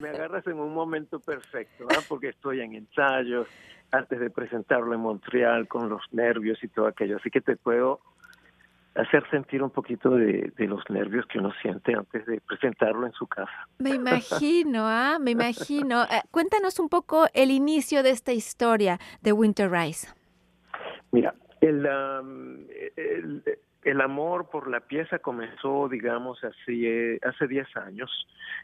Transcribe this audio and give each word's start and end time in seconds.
Me 0.00 0.10
agarras 0.10 0.46
en 0.46 0.60
un 0.60 0.72
momento 0.72 1.18
perfecto, 1.18 1.88
¿ah? 1.90 2.00
porque 2.08 2.28
estoy 2.28 2.60
en 2.60 2.72
ensayos, 2.72 3.48
antes 3.90 4.20
de 4.20 4.30
presentarlo 4.30 4.94
en 4.94 5.00
Montreal, 5.00 5.66
con 5.66 5.88
los 5.88 6.02
nervios 6.12 6.62
y 6.62 6.68
todo 6.68 6.86
aquello. 6.86 7.16
Así 7.16 7.30
que 7.30 7.40
te 7.40 7.56
puedo 7.56 8.00
hacer 8.94 9.28
sentir 9.28 9.60
un 9.60 9.70
poquito 9.70 10.10
de, 10.10 10.52
los 10.56 10.88
nervios 10.88 11.26
que 11.26 11.40
uno 11.40 11.50
siente 11.60 11.96
antes 11.96 12.24
de 12.26 12.40
presentarlo 12.40 13.06
en 13.06 13.12
su 13.12 13.26
casa. 13.26 13.66
Me 13.80 13.90
imagino, 13.96 14.86
¿ah? 14.86 15.18
Me 15.20 15.32
imagino. 15.32 16.04
Eh, 16.04 16.22
cuéntanos 16.30 16.78
un 16.78 16.88
poco 16.88 17.26
el 17.34 17.50
inicio 17.50 18.04
de 18.04 18.10
esta 18.10 18.32
historia 18.32 19.00
de 19.20 19.32
Winter 19.32 19.68
Rise. 19.68 20.14
Mira, 21.10 21.34
el, 21.60 21.84
el, 22.94 23.42
el, 23.82 24.00
amor 24.00 24.48
por 24.50 24.68
la 24.68 24.80
pieza 24.80 25.18
comenzó, 25.18 25.88
digamos, 25.88 26.42
hace, 26.44 27.18
hace 27.22 27.46
10 27.46 27.76
años, 27.76 28.10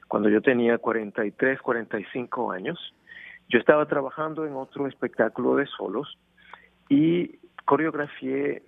cuando 0.08 0.28
yo 0.28 0.40
tenía 0.42 0.78
43, 0.78 1.60
45 1.60 2.52
años. 2.52 2.94
Yo 3.48 3.58
estaba 3.58 3.86
trabajando 3.86 4.46
en 4.46 4.54
otro 4.54 4.86
espectáculo 4.86 5.56
de 5.56 5.66
solos 5.66 6.18
y 6.88 7.38
coreografié 7.64 8.62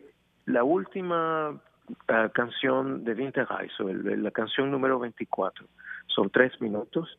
la 0.46 0.64
última 0.64 1.60
ah, 2.08 2.28
canción 2.32 3.04
de 3.04 3.14
Winterreise, 3.14 3.82
la 3.82 4.30
canción 4.30 4.70
número 4.70 4.98
24, 4.98 5.66
son 6.06 6.30
tres 6.30 6.60
minutos, 6.60 7.16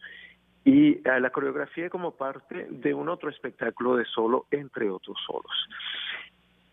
y 0.68 0.98
uh, 0.98 1.20
la 1.22 1.30
coreografié 1.30 1.90
como 1.90 2.12
parte 2.12 2.68
de 2.70 2.94
un 2.94 3.08
otro 3.08 3.30
espectáculo 3.30 3.96
de 3.96 4.04
solo, 4.04 4.48
entre 4.52 4.90
otros 4.90 5.18
solos. 5.26 5.70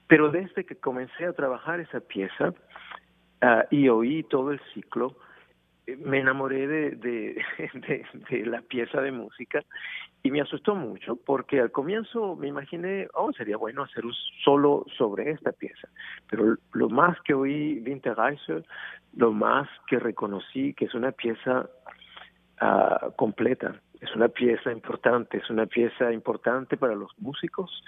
Pero 0.06 0.30
desde 0.30 0.64
que 0.64 0.76
comencé 0.76 1.24
a 1.24 1.32
trabajar 1.32 1.80
esa 1.80 2.00
pieza 2.00 2.52
ah, 3.40 3.64
y 3.70 3.88
oí 3.88 4.22
todo 4.24 4.52
el 4.52 4.60
ciclo, 4.72 5.16
me 5.98 6.20
enamoré 6.20 6.66
de, 6.68 6.90
de, 8.30 8.46
la 8.46 8.62
pieza 8.62 9.00
de 9.00 9.12
música 9.12 9.62
y 10.22 10.30
me 10.30 10.40
asustó 10.40 10.74
mucho 10.74 11.16
porque 11.16 11.60
al 11.60 11.70
comienzo 11.70 12.36
me 12.36 12.48
imaginé, 12.48 13.08
oh, 13.14 13.33
sería 13.33 13.56
bueno 13.56 13.83
hacer 13.83 14.06
un 14.06 14.14
solo 14.42 14.86
sobre 14.96 15.30
esta 15.30 15.52
pieza. 15.52 15.88
Pero 16.30 16.56
lo 16.72 16.89
más 16.89 17.20
que 17.22 17.34
oí 17.34 17.83
Winterreise, 17.86 18.64
lo 19.16 19.33
más 19.33 19.68
que 19.86 19.98
reconocí 19.98 20.72
que 20.74 20.86
es 20.86 20.94
una 20.94 21.12
pieza 21.12 21.68
uh, 22.62 23.12
completa, 23.16 23.74
es 24.00 24.14
una 24.14 24.28
pieza 24.28 24.72
importante, 24.72 25.39
es 25.39 25.50
una 25.50 25.66
pieza 25.66 26.12
importante 26.12 26.77
para 26.77 26.94
los 26.94 27.11
músicos 27.18 27.83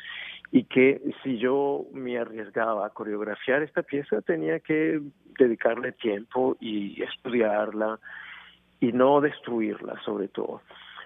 y 0.56 0.64
que 0.64 1.02
si 1.22 1.36
yo 1.36 1.84
me 1.92 2.16
arriesgaba 2.16 2.86
a 2.86 2.88
coreografiar 2.88 3.62
esta 3.62 3.82
pieza 3.82 4.22
tenía 4.22 4.58
que 4.60 5.02
dedicarle 5.38 5.92
tiempo 5.92 6.56
y 6.60 7.02
estudiarla 7.02 8.00
y 8.80 8.90
no 8.90 9.20
destruirla 9.20 10.00
sobre 10.02 10.28
todo. 10.28 10.62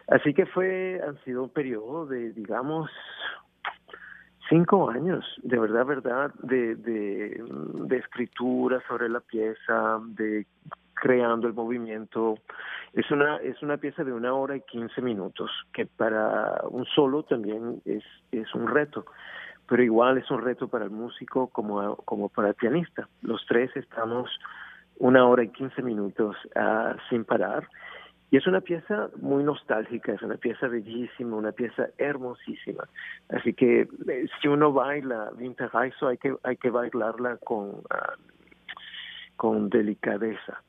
Así 0.07 0.35
que 0.35 0.47
fue, 0.47 1.01
han 1.05 1.19
sido 1.25 1.43
un 1.43 1.49
periodo 1.49 2.07
de, 2.07 2.33
digamos, 2.33 2.93
cinco 4.49 4.89
años, 4.89 5.25
de 5.43 5.59
verdad, 5.59 5.85
verdad, 5.85 6.33
de, 6.45 6.77
de, 6.77 7.43
de 7.89 7.97
escritura 7.97 8.81
sobre 8.87 9.09
la 9.09 9.19
pieza, 9.19 9.99
de 10.11 10.47
creando 11.01 11.49
el 11.49 11.55
movimiento. 11.55 12.39
Es 12.93 13.11
una, 13.11 13.37
es 13.39 13.63
una 13.63 13.79
pieza 13.79 14.05
de 14.05 14.13
una 14.13 14.35
hora 14.35 14.57
y 14.57 14.61
quince 14.61 15.01
minutos, 15.01 15.51
que 15.73 15.87
para 15.87 16.61
un 16.69 16.85
solo 16.87 17.23
también 17.23 17.81
es, 17.85 18.05
es 18.31 18.55
un 18.55 18.69
reto 18.69 19.05
pero 19.71 19.85
igual 19.85 20.19
es 20.19 20.29
un 20.33 20.43
reto 20.43 20.67
para 20.67 20.85
el 20.85 20.91
músico 20.91 21.47
como, 21.47 21.95
como 21.99 22.29
para 22.29 22.49
el 22.49 22.55
pianista. 22.57 23.09
Los 23.23 23.47
tres 23.47 23.71
estamos 23.77 24.29
una 24.99 25.25
hora 25.25 25.45
y 25.45 25.49
quince 25.51 25.81
minutos 25.81 26.37
uh, 26.57 26.99
sin 27.09 27.25
parar. 27.25 27.69
Y 28.33 28.37
es 28.37 28.49
una 28.49 28.61
pieza 28.61 29.11
muy 29.21 29.45
nostálgica, 29.45 30.13
es 30.13 30.23
una 30.23 30.37
pieza 30.37 30.67
bellísima, 30.67 31.37
una 31.37 31.53
pieza 31.53 31.89
hermosísima. 31.99 32.83
Así 33.29 33.55
que 33.55 33.89
eh, 34.09 34.27
si 34.41 34.49
uno 34.49 34.73
baila 34.73 35.31
Winterreise 35.39 36.05
hay 36.05 36.19
que, 36.19 36.35
hay 36.43 36.57
que 36.57 36.71
bailarla 36.71 37.37
con, 37.39 37.69
uh, 37.69 37.85
con 39.37 39.69
delicadeza. 39.69 40.63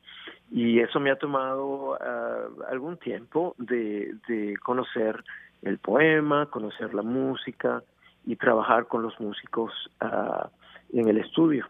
Y 0.52 0.80
eso 0.80 1.00
me 1.00 1.10
ha 1.10 1.16
tomado 1.16 1.92
uh, 1.92 2.62
algún 2.68 2.98
tiempo 2.98 3.54
de, 3.56 4.14
de 4.28 4.54
conocer 4.58 5.24
el 5.62 5.78
poema, 5.78 6.46
conocer 6.46 6.92
la 6.92 7.02
música, 7.02 7.82
y 8.24 8.36
trabajar 8.36 8.86
con 8.86 9.02
los 9.02 9.18
músicos 9.20 9.72
uh, 10.00 10.46
en 10.92 11.08
el 11.08 11.18
estudio. 11.18 11.66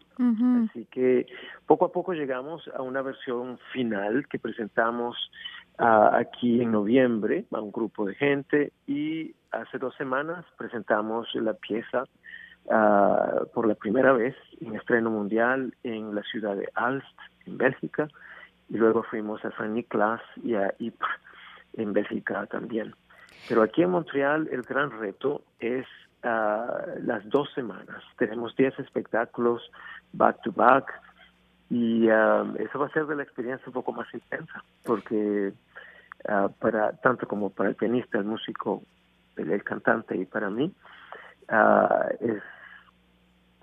Así 0.69 0.85
que 0.91 1.25
poco 1.65 1.85
a 1.85 1.91
poco 1.91 2.13
llegamos 2.13 2.69
a 2.75 2.81
una 2.81 3.01
versión 3.01 3.57
final 3.71 4.27
que 4.27 4.37
presentamos 4.37 5.15
uh, 5.79 6.13
aquí 6.13 6.61
en 6.61 6.71
noviembre 6.71 7.45
a 7.51 7.61
un 7.61 7.71
grupo 7.71 8.05
de 8.05 8.15
gente 8.15 8.71
y 8.85 9.33
hace 9.51 9.77
dos 9.79 9.95
semanas 9.95 10.45
presentamos 10.57 11.27
la 11.35 11.53
pieza 11.53 12.05
por 13.53 13.67
la 13.67 13.75
primera 13.75 14.13
vez 14.13 14.35
en 14.61 14.73
estreno 14.75 15.09
mundial 15.09 15.73
en 15.83 16.15
la 16.15 16.21
ciudad 16.23 16.55
de 16.55 16.69
Alst, 16.75 17.19
en 17.45 17.57
Bélgica, 17.57 18.07
y 18.69 18.77
luego 18.77 19.03
fuimos 19.03 19.43
a 19.45 19.51
San 19.57 19.73
Nicolás 19.73 20.21
y 20.43 20.55
a 20.55 20.73
Ypres, 20.79 21.11
en 21.73 21.93
Bélgica 21.93 22.45
también. 22.47 22.93
Pero 23.47 23.61
aquí 23.61 23.83
en 23.83 23.91
Montreal 23.91 24.47
el 24.51 24.61
gran 24.63 24.91
reto 24.91 25.41
es 25.59 25.85
las 26.23 27.27
dos 27.29 27.51
semanas. 27.53 28.01
Tenemos 28.17 28.55
10 28.55 28.79
espectáculos 28.79 29.61
back 30.13 30.41
to 30.43 30.51
back 30.53 30.85
y 31.69 32.07
um, 32.07 32.55
eso 32.57 32.79
va 32.79 32.87
a 32.87 32.91
ser 32.91 33.05
de 33.07 33.15
la 33.15 33.23
experiencia 33.23 33.65
un 33.67 33.73
poco 33.73 33.91
más 33.91 34.07
intensa 34.13 34.63
porque 34.85 35.53
uh, 36.29 36.49
para 36.59 36.93
tanto 36.97 37.27
como 37.27 37.49
para 37.49 37.69
el 37.69 37.75
pianista, 37.75 38.19
el 38.19 38.25
músico, 38.25 38.83
el, 39.35 39.63
cantante 39.63 40.15
y 40.15 40.25
para 40.25 40.49
mí 40.49 40.71
uh, 41.49 42.25
es 42.25 42.43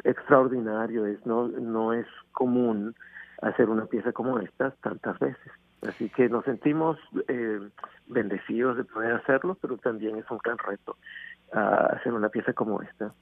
extraordinario, 0.04 1.06
es 1.06 1.24
no 1.24 1.48
no 1.48 1.92
es 1.92 2.06
común 2.32 2.94
hacer 3.42 3.68
una 3.68 3.86
pieza 3.86 4.12
como 4.12 4.38
esta 4.38 4.70
tantas 4.82 5.18
veces. 5.18 5.52
Así 5.86 6.10
que 6.10 6.28
nos 6.28 6.44
sentimos 6.44 6.98
eh, 7.28 7.60
bendecidos 8.06 8.76
de 8.76 8.84
poder 8.84 9.14
hacerlo, 9.14 9.56
pero 9.60 9.78
también 9.78 10.16
es 10.16 10.30
un 10.30 10.38
gran 10.44 10.58
reto 10.58 10.96
hacer 11.52 12.12
una 12.12 12.28
pieza 12.28 12.52
como 12.52 12.80
esta. 12.82 13.12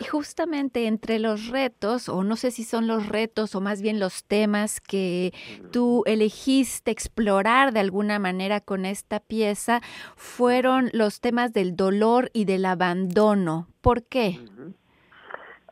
Y 0.00 0.04
justamente 0.04 0.86
entre 0.86 1.18
los 1.18 1.48
retos, 1.48 2.08
o 2.08 2.24
no 2.24 2.36
sé 2.36 2.50
si 2.50 2.64
son 2.64 2.86
los 2.86 3.08
retos 3.08 3.54
o 3.54 3.60
más 3.60 3.82
bien 3.82 4.00
los 4.00 4.24
temas 4.24 4.80
que 4.80 5.32
tú 5.70 6.02
elegiste 6.06 6.90
explorar 6.90 7.72
de 7.72 7.80
alguna 7.80 8.18
manera 8.18 8.60
con 8.60 8.84
esta 8.84 9.20
pieza, 9.20 9.80
fueron 10.16 10.90
los 10.92 11.20
temas 11.20 11.52
del 11.52 11.76
dolor 11.76 12.30
y 12.32 12.46
del 12.46 12.64
abandono. 12.64 13.68
¿Por 13.80 14.02
qué? 14.04 14.40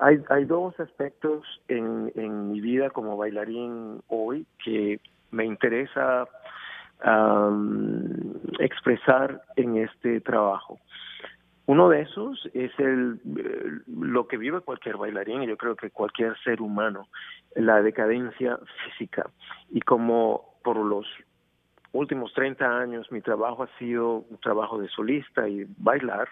Hay, 0.00 0.22
hay 0.30 0.44
dos 0.46 0.78
aspectos 0.80 1.44
en, 1.68 2.50
mi 2.50 2.60
vida 2.60 2.90
como 2.90 3.16
bailarín 3.16 4.02
hoy 4.08 4.46
que 4.64 5.00
me 5.30 5.44
interesa 5.44 6.26
expresar 8.58 9.42
en 9.56 9.76
este 9.76 10.20
trabajo. 10.20 10.78
Uno 11.66 11.88
de 11.88 12.02
esos 12.02 12.48
es 12.52 12.72
el 12.78 13.20
eh, 13.38 13.80
lo 13.86 14.26
que 14.26 14.36
vive 14.36 14.60
cualquier 14.60 14.96
bailarín 14.96 15.42
y 15.42 15.46
yo 15.46 15.56
creo 15.56 15.76
que 15.76 15.90
cualquier 15.90 16.36
ser 16.42 16.60
humano, 16.60 17.06
la 17.54 17.80
decadencia 17.80 18.58
física. 18.84 19.30
Y 19.70 19.80
como 19.80 20.56
por 20.64 20.76
los 20.76 21.06
últimos 21.92 22.32
30 22.34 22.64
años 22.66 23.10
mi 23.12 23.20
trabajo 23.20 23.62
ha 23.62 23.78
sido 23.78 24.24
un 24.28 24.38
trabajo 24.38 24.78
de 24.78 24.88
solista 24.88 25.48
y 25.48 25.64
bailar, 25.78 26.28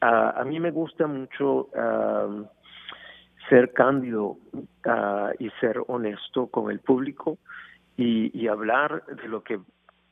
a 0.00 0.44
mí 0.44 0.60
me 0.60 0.70
gusta 0.70 1.06
mucho 1.06 1.68
ser 3.48 3.72
cándido 3.72 4.36
y 5.38 5.50
ser 5.60 5.80
honesto 5.86 6.48
con 6.48 6.70
el 6.70 6.80
público 6.80 7.38
y, 7.96 8.36
y 8.38 8.48
hablar 8.48 9.04
de 9.06 9.28
lo 9.28 9.42
que 9.42 9.60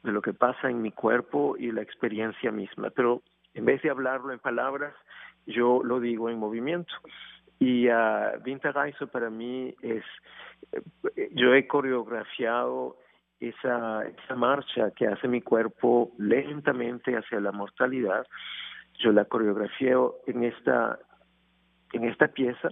de 0.05 0.13
lo 0.13 0.21
que 0.21 0.35
pasa 0.35 0.69
en 0.69 0.83
mi 0.83 0.93
cuerpo 0.93 1.57
y 1.59 1.73
la 1.73 1.81
experiencia 1.81 2.53
misma. 2.53 2.91
Pero 2.91 3.23
en 3.55 3.65
vez 3.65 3.81
de 3.83 3.91
hablarlo 3.91 4.33
en 4.33 4.39
palabras, 4.39 4.95
yo 5.47 5.83
lo 5.83 5.99
digo 5.99 6.29
en 6.29 6.39
movimiento. 6.39 6.93
Y 7.59 7.89
uh, 7.89 8.39
Winterreise 8.45 9.07
para 9.07 9.31
mí 9.31 9.75
es, 9.81 10.05
eh, 11.17 11.31
yo 11.33 11.55
he 11.55 11.67
coreografiado 11.67 12.99
esa, 13.41 14.07
esa 14.07 14.35
marcha 14.35 14.91
que 14.91 15.07
hace 15.07 15.27
mi 15.27 15.41
cuerpo 15.41 16.13
lentamente 16.19 17.17
hacia 17.17 17.41
la 17.41 17.53
mortalidad. 17.53 18.27
Yo 18.99 19.11
la 19.11 19.25
coreografié 19.25 19.95
en 20.27 20.45
esta, 20.45 20.99
en 21.93 22.05
esta 22.05 22.29
pieza 22.29 22.69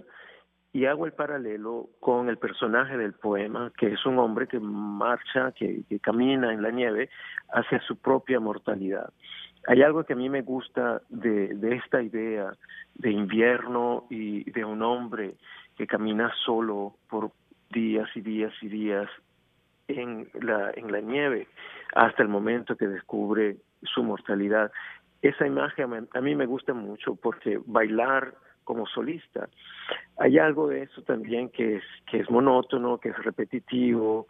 y 0.73 0.85
hago 0.85 1.05
el 1.05 1.13
paralelo 1.13 1.89
con 1.99 2.29
el 2.29 2.37
personaje 2.37 2.97
del 2.97 3.13
poema, 3.13 3.71
que 3.77 3.93
es 3.93 4.05
un 4.07 4.17
hombre 4.17 4.47
que 4.47 4.59
marcha, 4.59 5.51
que, 5.51 5.83
camina 6.01 6.51
en 6.51 6.63
la 6.63 6.71
nieve 6.71 7.11
hacia 7.49 7.79
su 7.81 7.95
propia 7.97 8.39
mortalidad. 8.39 9.13
Hay 9.67 9.83
algo 9.83 10.03
que 10.03 10.13
a 10.13 10.15
mí 10.15 10.29
me 10.29 10.41
gusta 10.41 11.01
de, 11.09 11.53
de 11.53 11.75
esta 11.75 12.01
idea 12.01 12.51
de 12.95 13.11
invierno 13.11 14.07
y 14.09 14.49
de 14.49 14.65
un 14.65 14.81
hombre 14.81 15.35
que 15.77 15.85
camina 15.85 16.31
solo 16.43 16.95
por 17.07 17.31
días 17.71 18.09
y 18.15 18.21
días 18.21 18.51
y 18.61 18.67
días 18.67 19.09
en 19.87 20.27
la, 20.41 20.71
en 20.75 20.91
la 20.91 21.01
nieve 21.01 21.47
hasta 21.93 22.23
el 22.23 22.29
momento 22.29 22.75
que 22.75 22.87
descubre 22.87 23.57
su 23.83 24.03
mortalidad. 24.03 24.71
Esa 25.21 25.45
imagen 25.45 26.09
a 26.11 26.21
mí 26.21 26.35
me 26.35 26.47
gusta 26.47 26.73
mucho 26.73 27.15
porque 27.15 27.59
bailar 27.65 28.33
como 28.63 28.85
solista, 28.87 29.47
hay 30.17 30.37
algo 30.37 30.67
de 30.67 30.83
eso 30.83 31.01
también 31.03 31.49
que 31.49 31.77
es, 31.77 31.83
que 32.09 32.19
es 32.19 32.29
monótono, 32.29 32.97
que 32.97 33.09
es 33.09 33.23
repetitivo, 33.23 34.27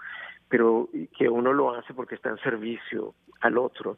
pero 0.50 0.90
que 1.18 1.30
uno 1.30 1.52
lo 1.54 1.74
hace 1.74 1.94
porque 1.94 2.16
está 2.16 2.30
en 2.30 2.38
servicio 2.38 3.16
al 3.42 3.58
otro. 3.58 3.98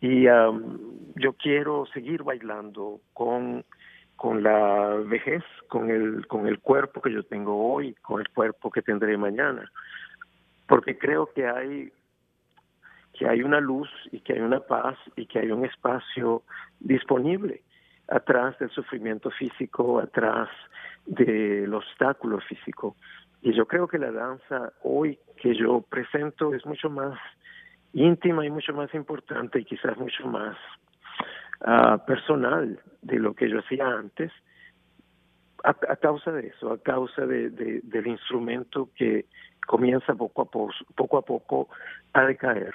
Y 0.00 0.24
yo 0.24 1.32
quiero 1.38 1.86
seguir 1.92 2.22
bailando 2.22 3.00
con, 3.12 3.64
con 4.16 4.42
la 4.42 4.94
vejez, 5.06 5.42
con 5.68 5.90
el, 5.90 6.26
con 6.26 6.46
el 6.46 6.58
cuerpo 6.60 7.00
que 7.00 7.12
yo 7.12 7.22
tengo 7.22 7.72
hoy, 7.72 7.94
con 8.02 8.20
el 8.20 8.28
cuerpo 8.30 8.70
que 8.70 8.82
tendré 8.82 9.16
mañana, 9.16 9.70
porque 10.66 10.96
creo 10.96 11.30
que 11.34 11.46
hay 11.46 11.92
que 13.12 13.28
hay 13.28 13.42
una 13.42 13.60
luz 13.60 13.90
y 14.12 14.20
que 14.20 14.34
hay 14.34 14.40
una 14.40 14.60
paz 14.60 14.96
y 15.16 15.26
que 15.26 15.40
hay 15.40 15.50
un 15.50 15.66
espacio 15.66 16.42
disponible 16.78 17.62
atrás 18.10 18.58
del 18.58 18.70
sufrimiento 18.70 19.30
físico, 19.30 20.00
atrás 20.00 20.48
del 21.06 21.72
obstáculo 21.72 22.40
físico. 22.40 22.96
Y 23.40 23.54
yo 23.54 23.66
creo 23.66 23.88
que 23.88 23.98
la 23.98 24.10
danza 24.10 24.72
hoy 24.82 25.18
que 25.40 25.54
yo 25.54 25.80
presento 25.88 26.52
es 26.54 26.66
mucho 26.66 26.90
más 26.90 27.18
íntima 27.92 28.44
y 28.44 28.50
mucho 28.50 28.74
más 28.74 28.92
importante 28.94 29.60
y 29.60 29.64
quizás 29.64 29.96
mucho 29.96 30.26
más 30.26 30.56
uh, 31.60 32.04
personal 32.04 32.78
de 33.02 33.18
lo 33.18 33.34
que 33.34 33.48
yo 33.48 33.60
hacía 33.60 33.86
antes, 33.86 34.30
a, 35.62 35.74
causa 35.96 36.32
de 36.32 36.48
eso, 36.48 36.72
a 36.72 36.78
causa 36.82 37.26
de, 37.26 37.50
de, 37.50 37.80
del 37.82 38.06
instrumento 38.06 38.88
que 38.96 39.26
comienza 39.66 40.14
poco 40.14 40.42
a 40.42 40.44
poco, 40.46 40.72
poco 40.94 41.18
a 41.18 41.22
poco 41.22 41.68
a 42.14 42.24
decaer. 42.24 42.74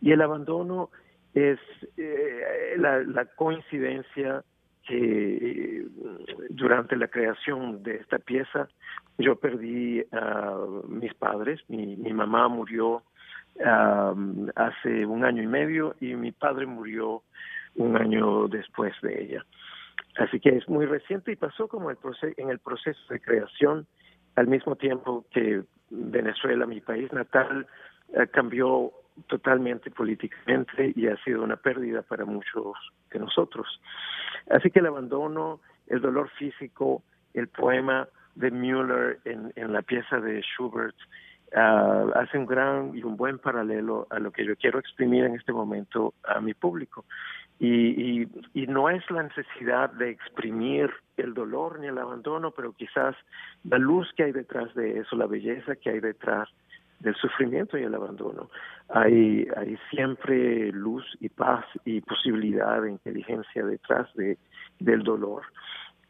Y 0.00 0.12
el 0.12 0.22
abandono 0.22 0.90
es 1.34 1.58
eh, 1.96 2.76
la 2.78 3.26
coincidencia 3.36 4.42
que 4.86 5.86
durante 6.50 6.96
la 6.96 7.08
creación 7.08 7.82
de 7.82 7.96
esta 7.96 8.18
pieza 8.18 8.68
yo 9.18 9.36
perdí 9.36 10.04
a 10.12 10.58
mis 10.88 11.14
padres, 11.14 11.60
mi, 11.68 11.96
mi 11.96 12.12
mamá 12.12 12.48
murió 12.48 13.02
hace 14.56 15.06
un 15.06 15.24
año 15.24 15.42
y 15.42 15.46
medio 15.46 15.94
y 16.00 16.14
mi 16.14 16.32
padre 16.32 16.66
murió 16.66 17.22
un 17.76 17.96
año 17.96 18.48
después 18.48 18.92
de 19.02 19.22
ella. 19.22 19.46
Así 20.16 20.40
que 20.40 20.50
es 20.50 20.68
muy 20.68 20.86
reciente 20.86 21.32
y 21.32 21.36
pasó 21.36 21.68
como 21.68 21.90
el 21.90 21.98
en 22.36 22.50
el 22.50 22.58
proceso 22.58 23.00
de 23.08 23.20
creación 23.20 23.86
al 24.36 24.46
mismo 24.48 24.76
tiempo 24.76 25.24
que 25.30 25.62
Venezuela, 25.90 26.66
mi 26.66 26.80
país 26.80 27.12
natal, 27.12 27.66
eh, 28.14 28.26
cambió 28.28 28.92
totalmente 29.26 29.90
políticamente 29.90 30.92
y 30.94 31.06
ha 31.06 31.16
sido 31.24 31.42
una 31.42 31.56
pérdida 31.56 32.02
para 32.02 32.24
muchos 32.24 32.74
de 33.10 33.18
nosotros. 33.18 33.80
Así 34.50 34.70
que 34.70 34.80
el 34.80 34.86
abandono, 34.86 35.60
el 35.86 36.00
dolor 36.00 36.30
físico, 36.30 37.02
el 37.32 37.48
poema 37.48 38.08
de 38.34 38.50
Müller 38.50 39.20
en, 39.24 39.52
en 39.56 39.72
la 39.72 39.82
pieza 39.82 40.20
de 40.20 40.42
Schubert 40.42 40.96
uh, 41.52 42.10
hace 42.14 42.38
un 42.38 42.46
gran 42.46 42.96
y 42.96 43.02
un 43.02 43.16
buen 43.16 43.38
paralelo 43.38 44.06
a 44.10 44.18
lo 44.18 44.32
que 44.32 44.44
yo 44.44 44.56
quiero 44.56 44.78
exprimir 44.78 45.24
en 45.24 45.34
este 45.34 45.52
momento 45.52 46.14
a 46.24 46.40
mi 46.40 46.54
público. 46.54 47.04
Y, 47.60 48.22
y, 48.22 48.28
y, 48.52 48.66
no 48.66 48.90
es 48.90 49.08
la 49.12 49.22
necesidad 49.22 49.90
de 49.90 50.10
exprimir 50.10 50.90
el 51.16 51.34
dolor 51.34 51.78
ni 51.78 51.86
el 51.86 51.98
abandono, 51.98 52.50
pero 52.50 52.72
quizás 52.72 53.14
la 53.62 53.78
luz 53.78 54.12
que 54.16 54.24
hay 54.24 54.32
detrás 54.32 54.74
de 54.74 54.98
eso, 54.98 55.14
la 55.14 55.26
belleza 55.26 55.76
que 55.76 55.90
hay 55.90 56.00
detrás 56.00 56.48
del 57.04 57.14
sufrimiento 57.16 57.78
y 57.78 57.84
el 57.84 57.94
abandono. 57.94 58.50
Hay, 58.88 59.46
hay 59.56 59.78
siempre 59.90 60.72
luz 60.72 61.04
y 61.20 61.28
paz 61.28 61.64
y 61.84 62.00
posibilidad 62.00 62.82
de 62.82 62.90
inteligencia 62.92 63.64
detrás 63.64 64.12
de, 64.14 64.38
del 64.80 65.02
dolor. 65.02 65.42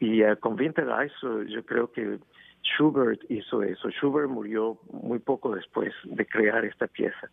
Y 0.01 0.23
uh, 0.25 0.39
con 0.39 0.59
eso 0.61 1.43
yo 1.43 1.65
creo 1.67 1.93
que 1.93 2.19
Schubert 2.63 3.21
hizo 3.29 3.63
eso. 3.63 3.91
Schubert 3.91 4.29
murió 4.29 4.79
muy 4.91 5.19
poco 5.19 5.55
después 5.55 5.93
de 6.05 6.25
crear 6.27 6.65
esta 6.65 6.87
pieza. 6.87 7.29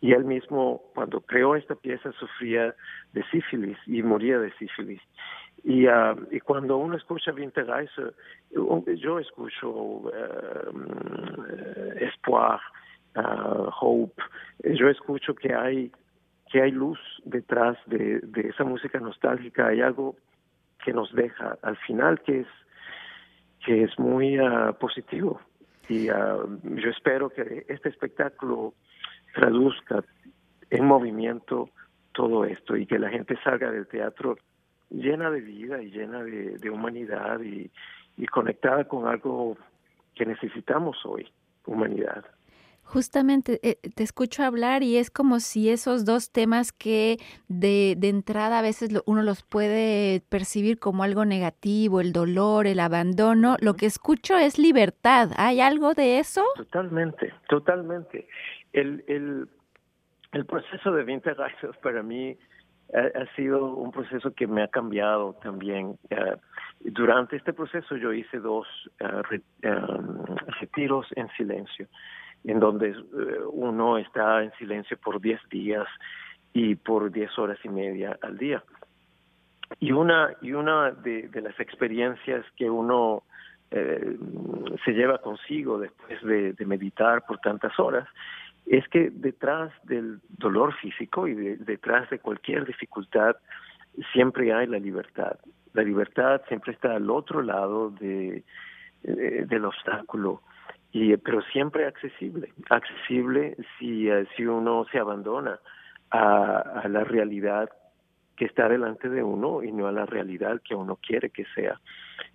Y 0.00 0.12
él 0.12 0.24
mismo, 0.24 0.82
cuando 0.94 1.20
creó 1.20 1.54
esta 1.56 1.74
pieza, 1.74 2.12
sufría 2.12 2.74
de 3.12 3.22
sífilis 3.30 3.78
y 3.86 4.02
moría 4.02 4.38
de 4.38 4.52
sífilis. 4.54 5.00
Y, 5.64 5.86
uh, 5.86 6.16
y 6.30 6.40
cuando 6.40 6.76
uno 6.76 6.96
escucha 6.96 7.32
Winterreise, 7.32 8.12
yo 8.50 9.18
escucho 9.20 9.70
uh, 9.70 10.10
Espoir, 12.00 12.58
uh, 13.16 13.70
Hope, 13.80 14.22
yo 14.64 14.88
escucho 14.88 15.34
que 15.34 15.54
hay 15.54 15.92
que 16.50 16.60
hay 16.60 16.70
luz 16.70 16.98
detrás 17.24 17.78
de, 17.86 18.20
esa 18.34 18.64
música 18.64 19.00
nostálgica, 19.00 19.68
hay 19.68 19.80
algo 19.80 20.16
que 20.84 20.92
nos 20.92 21.10
deja 21.14 21.56
al 21.62 21.76
final 21.78 22.20
que 22.20 22.40
es 22.40 22.46
que 23.64 23.84
es 23.84 23.98
muy 23.98 24.38
uh, 24.38 24.74
positivo 24.78 25.40
y 25.88 26.10
uh, 26.10 26.60
yo 26.62 26.90
espero 26.90 27.30
que 27.30 27.64
este 27.68 27.88
espectáculo 27.88 28.74
traduzca 29.34 30.04
en 30.70 30.84
movimiento 30.84 31.70
todo 32.12 32.44
esto 32.44 32.76
y 32.76 32.86
que 32.86 32.98
la 32.98 33.08
gente 33.08 33.38
salga 33.42 33.70
del 33.70 33.86
teatro 33.86 34.36
llena 34.90 35.30
de 35.30 35.40
vida 35.40 35.82
y 35.82 35.90
llena 35.90 36.22
de, 36.22 36.70
humanidad 36.70 37.40
y 37.40 37.70
conectada 38.26 38.84
con 38.84 39.06
algo 39.06 39.56
que 40.14 40.26
necesitamos 40.26 40.98
hoy, 41.06 41.26
humanidad. 41.64 42.24
Justamente 42.84 43.58
eh, 43.62 43.78
te 43.94 44.02
escucho 44.02 44.42
hablar 44.42 44.82
y 44.82 44.98
es 44.98 45.10
como 45.10 45.40
si 45.40 45.70
esos 45.70 46.04
dos 46.04 46.30
temas 46.30 46.72
que 46.72 47.16
de, 47.48 47.94
de 47.96 48.08
entrada 48.10 48.58
a 48.58 48.62
veces 48.62 48.90
uno 49.06 49.22
los 49.22 49.42
puede 49.42 50.20
percibir 50.28 50.78
como 50.78 51.02
algo 51.02 51.24
negativo, 51.24 52.00
el 52.00 52.12
dolor, 52.12 52.66
el 52.66 52.80
abandono, 52.80 53.56
lo 53.60 53.74
que 53.74 53.86
escucho 53.86 54.36
es 54.36 54.58
libertad. 54.58 55.30
¿Hay 55.38 55.60
algo 55.60 55.94
de 55.94 56.18
eso? 56.18 56.44
Totalmente, 56.56 57.32
totalmente. 57.48 58.28
El, 58.74 59.04
el, 59.06 59.48
el 60.32 60.44
proceso 60.44 60.92
de 60.92 61.04
Winterreise 61.04 61.68
para 61.82 62.02
mí 62.02 62.36
ha, 62.94 63.20
ha, 63.20 63.36
sido 63.36 63.74
un 63.74 63.90
proceso 63.90 64.34
que 64.34 64.46
me 64.46 64.62
ha 64.62 64.68
cambiado 64.68 65.34
también. 65.42 65.98
Uh, 66.10 66.36
durante 66.80 67.36
este 67.36 67.52
proceso 67.52 67.96
yo 67.96 68.12
hice 68.12 68.38
dos 68.38 68.66
uh, 69.00 69.22
re, 69.22 69.40
um, 69.64 70.24
retiros 70.60 71.06
en 71.16 71.28
silencio 71.36 71.88
en 72.44 72.60
donde 72.60 72.90
eh, 72.90 72.94
uno 73.50 73.98
está 73.98 74.42
en 74.42 74.52
silencio 74.52 74.96
por 74.96 75.20
10 75.20 75.40
días 75.50 75.86
y 76.52 76.74
por 76.74 77.10
10 77.10 77.38
horas 77.38 77.58
y 77.64 77.68
media 77.68 78.18
al 78.22 78.36
día. 78.36 78.62
Y 79.80 79.92
una, 79.92 80.34
y 80.42 80.52
una 80.52 80.90
de, 80.90 81.30
las 81.42 81.58
experiencias 81.58 82.44
que 82.56 82.68
uno 82.68 83.22
eh, 83.70 84.16
se 84.84 84.92
lleva 84.92 85.18
consigo 85.18 85.78
después 85.78 86.22
de, 86.22 86.52
de, 86.52 86.66
meditar 86.66 87.24
por 87.24 87.38
tantas 87.38 87.78
horas 87.78 88.06
es 88.66 88.86
que 88.88 89.10
detrás 89.10 89.72
del 89.84 90.20
dolor 90.28 90.74
físico 90.74 91.26
y 91.26 91.34
de, 91.34 91.56
detrás 91.56 92.08
de 92.10 92.18
cualquier 92.18 92.66
dificultad 92.66 93.36
siempre 94.12 94.52
hay 94.52 94.66
la 94.66 94.78
libertad. 94.78 95.38
La 95.72 95.82
libertad 95.82 96.42
siempre 96.48 96.72
está 96.72 96.94
al 96.94 97.10
otro 97.10 97.40
lado 97.40 97.90
de, 97.90 98.44
de 99.02 99.46
del 99.46 99.64
obstáculo 99.64 100.42
y 100.92 101.16
pero 101.16 101.40
siempre 101.52 101.86
accesible 101.86 102.52
accesible 102.68 103.56
si 103.78 104.10
uh, 104.10 104.26
si 104.36 104.44
uno 104.44 104.84
se 104.92 104.98
abandona 104.98 105.58
a, 106.10 106.86
la 106.88 107.04
realidad 107.04 107.70
que 108.36 108.44
está 108.44 108.68
delante 108.68 109.08
de 109.08 109.22
uno 109.22 109.62
y 109.62 109.72
no 109.72 109.86
a 109.86 109.92
la 109.92 110.04
realidad 110.04 110.60
que 110.62 110.74
uno 110.74 110.96
quiere 110.96 111.30
que 111.30 111.46
sea. 111.54 111.80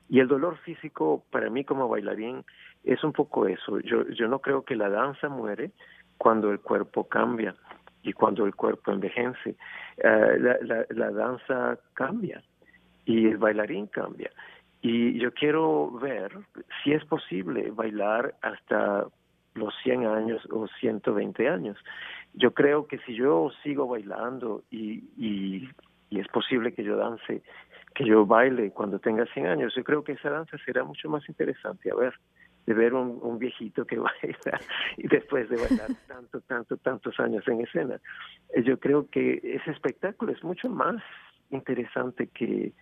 Y 0.09 0.19
el 0.19 0.27
dolor 0.27 0.57
físico 0.59 1.23
para 1.31 1.49
mí 1.51 1.63
como 1.63 1.87
bailarín 1.87 2.43
es 2.83 3.03
un 3.03 3.13
poco 3.13 3.47
eso. 3.47 3.79
Yo 3.81 4.07
yo 4.09 4.27
no 4.27 4.39
creo 4.39 4.63
que 4.63 4.75
la 4.75 4.89
danza 4.89 5.29
muere 5.29 5.71
cuando 6.17 6.51
el 6.51 6.59
cuerpo 6.59 7.07
cambia 7.07 7.55
y 8.01 8.13
cuando 8.13 8.45
el 8.45 8.55
cuerpo 8.55 8.91
envejece. 8.91 9.55
La, 9.97 10.57
la, 10.61 10.85
la 10.89 11.11
danza 11.11 11.77
cambia 11.93 12.41
y 13.05 13.27
el 13.27 13.37
bailarín 13.37 13.87
cambia. 13.87 14.31
Y 14.81 15.19
yo 15.19 15.33
quiero 15.33 15.91
ver 15.91 16.31
si 16.83 16.93
es 16.93 17.03
posible 17.05 17.71
bailar 17.71 18.35
hasta 18.41 19.07
los 19.53 19.73
100 19.83 20.05
años 20.05 20.47
o 20.51 20.67
120 20.79 21.49
años. 21.49 21.77
Yo 22.33 22.53
creo 22.53 22.87
que 22.87 22.99
si 22.99 23.15
yo 23.15 23.49
sigo 23.63 23.87
bailando 23.87 24.63
y, 24.69 25.03
y, 25.17 25.69
y 26.09 26.19
es 26.19 26.27
posible 26.27 26.73
que 26.73 26.83
yo 26.83 26.95
dance, 26.95 27.41
que 27.95 28.05
yo 28.05 28.25
baile 28.25 28.71
cuando 28.71 28.99
tenga 28.99 29.25
100 29.25 29.47
años, 29.47 29.73
yo 29.75 29.83
creo 29.83 30.03
que 30.03 30.13
esa 30.13 30.29
danza 30.29 30.57
será 30.65 30.83
mucho 30.83 31.09
más 31.09 31.27
interesante 31.27 31.91
a 31.91 31.95
ver 31.95 32.13
de 32.67 32.73
ver 32.73 32.93
un, 32.93 33.17
un 33.21 33.39
viejito 33.39 33.85
que 33.85 33.97
baila 33.97 34.59
y 34.97 35.07
después 35.07 35.49
de 35.49 35.55
bailar 35.55 35.89
tanto, 36.07 36.41
tanto, 36.41 36.77
tantos 36.77 37.19
años 37.19 37.47
en 37.47 37.61
escena. 37.61 37.99
Yo 38.63 38.77
creo 38.79 39.09
que 39.09 39.39
ese 39.41 39.71
espectáculo 39.71 40.33
es 40.33 40.43
mucho 40.43 40.69
más 40.69 41.01
interesante 41.49 42.27
que 42.27 42.73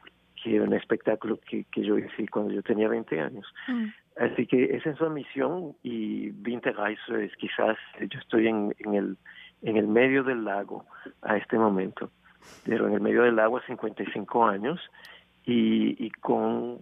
que 0.45 0.61
un 0.61 0.73
espectáculo 0.73 1.39
que, 1.39 1.63
que 1.71 1.81
yo 1.81 1.97
hice 1.97 2.27
cuando 2.27 2.53
yo 2.53 2.61
tenía 2.61 2.87
20 2.87 3.19
años. 3.19 3.51
Mm. 3.67 3.85
Así 4.17 4.45
que 4.45 4.75
esa 4.75 4.91
es 4.91 4.97
su 4.97 5.09
misión 5.09 5.75
y 5.81 6.29
Winterreise 6.45 7.25
es 7.25 7.35
quizás, 7.37 7.75
yo 7.99 8.19
estoy 8.19 8.47
en, 8.47 8.75
en, 8.77 8.93
el, 8.93 9.17
en 9.63 9.77
el 9.77 9.87
medio 9.87 10.23
del 10.23 10.45
lago 10.45 10.85
a 11.23 11.35
este 11.35 11.57
momento, 11.57 12.11
pero 12.63 12.87
en 12.87 12.93
el 12.93 13.01
medio 13.01 13.23
del 13.23 13.37
lago 13.37 13.57
a 13.57 13.65
55 13.65 14.45
años 14.45 14.79
y, 15.45 16.05
y 16.05 16.11
con 16.11 16.77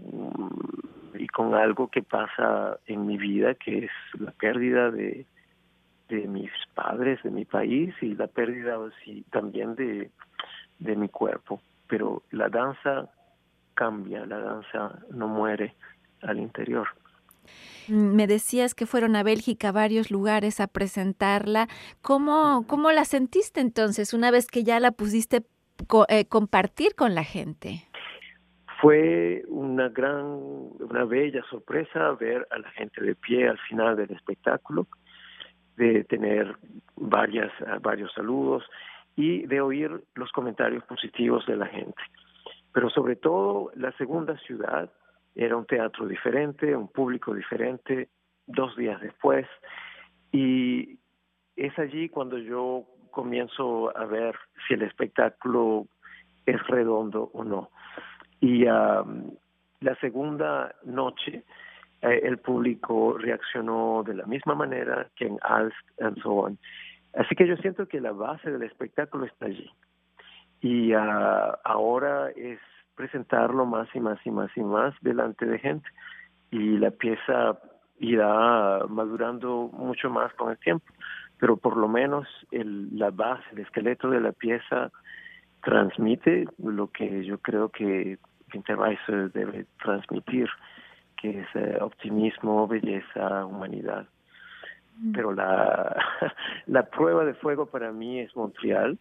y 1.16 1.28
con 1.28 1.54
algo 1.54 1.88
que 1.88 2.02
pasa 2.02 2.80
en 2.88 3.06
mi 3.06 3.18
vida 3.18 3.54
que 3.54 3.86
es 3.86 3.92
la 4.20 4.32
pérdida 4.32 4.92
de, 4.92 5.26
de 6.10 6.28
mis 6.28 6.52
padres, 6.74 7.22
de 7.24 7.30
mi 7.30 7.46
país 7.46 7.94
y 8.02 8.16
la 8.16 8.28
pérdida 8.28 8.78
sí, 9.06 9.24
también 9.32 9.76
de, 9.76 10.10
de 10.80 10.96
mi 10.96 11.08
cuerpo. 11.08 11.62
Pero 11.88 12.24
la 12.32 12.50
danza 12.50 13.10
cambia, 13.84 14.26
la 14.26 14.40
danza 14.40 15.00
no 15.12 15.28
muere 15.28 15.76
al 16.22 16.40
interior. 16.40 16.88
Me 17.90 18.28
decías 18.28 18.76
que 18.76 18.86
fueron 18.86 19.18
a 19.18 19.24
Bélgica 19.24 19.70
a 19.70 19.72
varios 19.74 20.10
lugares 20.10 20.62
a 20.62 20.68
presentarla. 20.68 21.68
¿Cómo, 22.02 22.66
cómo 22.66 22.92
la 22.92 23.04
sentiste 23.04 23.60
entonces 23.60 24.14
una 24.14 24.32
vez 24.32 24.48
que 24.48 24.64
ya 24.64 24.80
la 24.80 24.92
pusiste 24.92 25.44
eh, 26.08 26.26
compartir 26.30 26.96
con 26.96 27.14
la 27.14 27.26
gente? 27.26 27.84
Fue 28.82 29.44
una 29.50 29.90
gran, 29.90 30.24
una 30.80 31.04
bella 31.04 31.44
sorpresa 31.50 32.12
ver 32.12 32.48
a 32.52 32.60
la 32.60 32.70
gente 32.72 33.04
de 33.04 33.16
pie 33.16 33.50
al 33.50 33.60
final 33.68 33.98
del 33.98 34.12
espectáculo, 34.12 34.88
de 35.76 36.06
tener 36.06 36.56
varias, 36.96 37.52
varios 37.82 38.14
saludos 38.14 38.64
y 39.18 39.46
de 39.46 39.60
oír 39.60 39.92
los 40.16 40.32
comentarios 40.32 40.84
positivos 40.86 41.46
de 41.48 41.58
la 41.58 41.68
gente. 41.68 42.02
Pero 42.74 42.90
sobre 42.90 43.16
todo 43.16 43.72
la 43.76 43.92
segunda 43.94 44.38
ciudad, 44.40 44.92
era 45.36 45.58
un 45.58 45.66
teatro 45.66 46.08
diferente, 46.08 46.76
un 46.76 46.88
público 46.88 47.34
diferente, 47.34 48.10
dos 48.46 48.76
días 48.76 49.00
después. 49.02 49.48
Y 50.32 51.00
es 51.56 51.78
allí 51.80 52.10
cuando 52.10 52.38
yo 52.38 52.86
comienzo 53.12 53.96
a 53.96 54.06
ver 54.06 54.36
si 54.68 54.74
el 54.74 54.84
espectáculo 54.84 55.88
es 56.46 56.62
redondo 56.68 57.30
o 57.34 57.44
no. 57.44 57.70
Y 58.40 58.66
um, 58.66 59.32
la 59.80 59.96
segunda 59.96 60.76
noche 60.84 61.44
eh, 62.02 62.22
el 62.24 62.38
público 62.40 63.18
reaccionó 63.18 64.04
de 64.06 64.16
la 64.16 64.26
misma 64.26 64.56
manera 64.56 65.10
que 65.16 65.26
en 65.26 65.38
Alst 65.42 66.02
and 66.02 66.22
so 66.22 66.32
on. 66.32 66.58
Así 67.14 67.36
que 67.36 67.48
yo 67.48 67.56
siento 67.58 67.88
que 67.88 68.02
la 68.02 68.12
base 68.12 68.52
del 68.52 68.64
espectáculo 68.64 69.26
está 69.26 69.46
allí. 69.46 69.70
Y 70.64 70.96
uh, 70.96 71.54
ahora 71.64 72.32
es 72.32 72.60
presentarlo 72.96 73.68
más 73.68 73.88
y 73.94 74.00
más 74.00 74.18
y 74.26 74.32
más 74.32 74.50
y 74.56 74.62
más 74.62 74.96
delante 75.02 75.46
de 75.46 75.60
gente 75.60 75.88
y 76.50 76.78
la 76.78 76.90
pieza 76.90 77.60
irá 78.00 78.86
madurando 78.88 79.70
mucho 79.72 80.10
más 80.10 80.34
con 80.34 80.50
el 80.52 80.58
tiempo 80.58 80.86
pero 81.44 81.58
por 81.58 81.76
lo 81.76 81.90
menos 81.90 82.26
el, 82.52 82.98
la 82.98 83.12
base, 83.12 83.44
el 83.52 83.60
esqueleto 83.60 84.10
de 84.10 84.22
la 84.22 84.32
pieza 84.32 84.90
transmite 85.62 86.46
lo 86.58 86.88
que 86.88 87.26
yo 87.26 87.38
creo 87.40 87.68
que 87.68 88.18
Winterreise 88.54 89.30
debe 89.34 89.66
transmitir, 89.84 90.48
que 91.22 91.42
es 91.42 91.48
eh, 91.56 91.80
optimismo, 91.82 92.66
belleza, 92.66 93.46
humanidad. 93.46 94.08
Mm. 95.00 95.12
Pero 95.12 95.34
la, 95.34 95.94
la 96.68 96.84
prueba 96.84 97.26
de 97.26 97.34
fuego 97.34 97.66
para 97.66 97.92
mí 97.92 98.22
es 98.22 98.34
Montreal, 98.38 98.98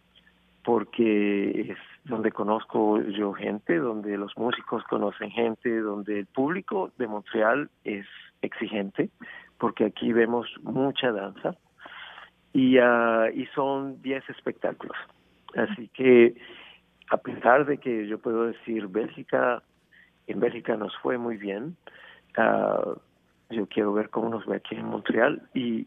porque 0.63 1.71
es 1.71 1.77
donde 2.05 2.31
conozco 2.31 3.01
yo 3.01 3.33
gente, 3.33 3.77
donde 3.77 4.17
los 4.17 4.35
músicos 4.37 4.83
conocen 4.85 5.31
gente, 5.31 5.79
donde 5.79 6.19
el 6.19 6.25
público 6.25 6.91
de 6.97 7.07
Montreal 7.07 7.69
es 7.83 8.05
exigente, 8.41 9.09
porque 9.57 9.85
aquí 9.85 10.13
vemos 10.13 10.47
mucha 10.63 11.11
danza 11.11 11.55
y, 12.53 12.77
uh, 12.77 13.27
y 13.33 13.45
son 13.55 14.01
10 14.01 14.29
espectáculos. 14.29 14.97
Así 15.55 15.89
que 15.89 16.35
a 17.09 17.17
pesar 17.17 17.65
de 17.65 17.77
que 17.77 18.07
yo 18.07 18.17
puedo 18.19 18.47
decir 18.47 18.87
Bélgica, 18.87 19.63
en 20.27 20.39
Bélgica 20.39 20.75
nos 20.77 20.95
fue 20.97 21.17
muy 21.17 21.37
bien, 21.37 21.75
uh, 22.37 22.95
yo 23.49 23.67
quiero 23.67 23.93
ver 23.93 24.09
cómo 24.09 24.29
nos 24.29 24.45
ve 24.45 24.57
aquí 24.57 24.75
en 24.75 24.85
Montreal 24.85 25.41
y, 25.53 25.83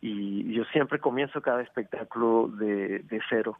yo 0.52 0.64
siempre 0.72 0.98
comienzo 0.98 1.42
cada 1.42 1.60
espectáculo 1.60 2.48
de 2.48 3.20
cero 3.28 3.58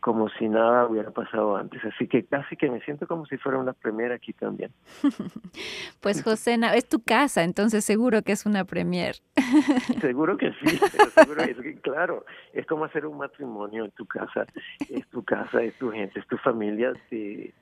como 0.00 0.28
si 0.30 0.48
nada 0.48 0.86
hubiera 0.86 1.10
pasado 1.10 1.56
antes. 1.56 1.82
Así 1.84 2.08
que 2.08 2.24
casi 2.24 2.56
que 2.56 2.70
me 2.70 2.80
siento 2.80 3.06
como 3.06 3.26
si 3.26 3.36
fuera 3.36 3.58
una 3.58 3.72
premier 3.72 4.12
aquí 4.12 4.32
también. 4.32 4.72
pues 6.00 6.22
José, 6.22 6.58
es 6.74 6.88
tu 6.88 7.02
casa, 7.02 7.42
entonces 7.44 7.84
seguro 7.84 8.22
que 8.22 8.32
es 8.32 8.46
una 8.46 8.64
premier. 8.64 9.16
seguro 10.00 10.36
que 10.36 10.52
sí, 10.52 10.78
seguro 11.14 11.42
claro, 11.82 12.24
es 12.52 12.66
como 12.66 12.84
hacer 12.84 13.06
un 13.06 13.18
matrimonio 13.18 13.84
en 13.84 13.90
tu 13.92 14.06
casa. 14.06 14.46
Es 14.88 15.06
tu 15.08 15.22
casa, 15.22 15.62
es 15.62 15.74
tu 15.78 15.90
gente, 15.90 16.18
es 16.18 16.26
tu 16.26 16.36
familia. 16.38 16.92
Sí. 17.08 17.52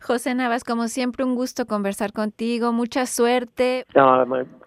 José 0.00 0.34
Navas, 0.34 0.64
como 0.64 0.88
siempre, 0.88 1.24
un 1.24 1.34
gusto 1.34 1.66
conversar 1.66 2.12
contigo. 2.12 2.72
Mucha 2.72 3.06
suerte. 3.06 3.84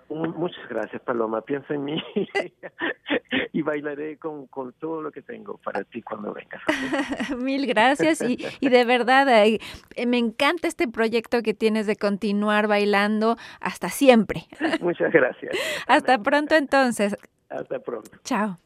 Muchas 0.09 0.67
gracias, 0.69 1.01
Paloma. 1.01 1.41
Piensa 1.41 1.73
en 1.73 1.85
mí 1.85 2.03
y 3.53 3.61
bailaré 3.61 4.17
con, 4.17 4.47
con 4.47 4.73
todo 4.73 5.01
lo 5.01 5.11
que 5.11 5.21
tengo 5.21 5.57
para 5.57 5.83
ti 5.83 6.01
cuando 6.01 6.33
vengas. 6.33 6.61
Mil 7.37 7.65
gracias 7.67 8.21
y, 8.21 8.37
y 8.59 8.69
de 8.69 8.85
verdad 8.85 9.27
eh, 9.29 9.59
me 10.05 10.17
encanta 10.17 10.67
este 10.67 10.87
proyecto 10.87 11.41
que 11.41 11.53
tienes 11.53 11.87
de 11.87 11.95
continuar 11.95 12.67
bailando 12.67 13.37
hasta 13.59 13.89
siempre. 13.89 14.45
Muchas 14.81 15.11
gracias. 15.11 15.57
Hasta 15.87 16.19
pronto 16.19 16.55
entonces. 16.55 17.17
Hasta 17.49 17.79
pronto. 17.79 18.11
Chao. 18.23 18.59